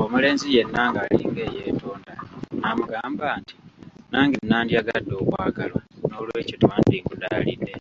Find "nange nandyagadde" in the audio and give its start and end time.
4.10-5.12